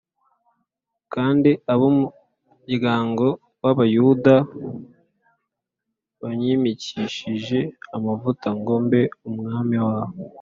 kandi 1.13 1.51
ab’umuryango 1.73 3.25
w’Abayuda 3.63 4.35
banyimikishije 6.21 7.59
amavuta 7.95 8.47
ngo 8.57 8.73
mbe 8.85 9.01
umwami 9.29 9.75
wabo 9.87 10.19